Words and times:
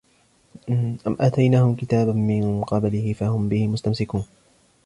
أَمْ 0.69 0.97
آتَيْنَاهُمْ 1.19 1.75
كِتَابًا 1.75 2.13
مِنْ 2.13 2.63
قَبْلِهِ 2.63 3.13
فَهُمْ 3.13 3.49
بِهِ 3.49 3.67
مُسْتَمْسِكُونَ 3.67 4.23